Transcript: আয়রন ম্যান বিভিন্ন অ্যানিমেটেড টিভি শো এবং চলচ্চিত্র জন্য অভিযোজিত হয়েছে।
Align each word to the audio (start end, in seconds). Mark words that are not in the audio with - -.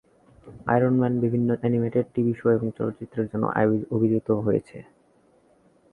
আয়রন 0.67 0.95
ম্যান 0.99 1.13
বিভিন্ন 1.23 1.49
অ্যানিমেটেড 1.59 2.05
টিভি 2.13 2.33
শো 2.33 2.47
এবং 2.51 2.67
চলচ্চিত্র 2.77 3.17
জন্য 3.29 3.45
অভিযোজিত 3.91 4.29
হয়েছে। 4.45 4.77